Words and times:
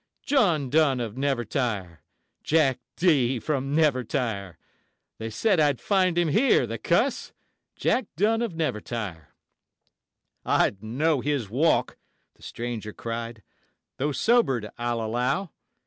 John 0.23 0.71
Dunn 0.71 0.99
of 0.99 1.15
Nevertire, 1.15 1.99
Jack 2.43 2.79
D. 2.95 3.37
from 3.39 3.75
Nevertire, 3.75 4.57
They 5.19 5.29
said 5.29 5.59
I'd 5.59 5.79
find 5.79 6.17
him 6.17 6.29
here, 6.29 6.65
the 6.65 6.79
cuss! 6.79 7.33
Jack 7.75 8.07
Dunn 8.15 8.41
of 8.41 8.55
Nevertire. 8.55 9.27
'I'd 10.43 10.81
know 10.81 11.21
his 11.21 11.51
walk,' 11.51 11.97
the 12.33 12.41
stranger 12.41 12.93
cried, 12.93 13.43
'though 13.97 14.11
sobered, 14.11 14.71
I'll 14.75 15.03
allow.' 15.03 15.51